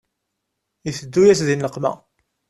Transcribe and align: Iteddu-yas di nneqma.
Iteddu-yas 0.89 1.41
di 1.47 1.55
nneqma. 1.57 1.91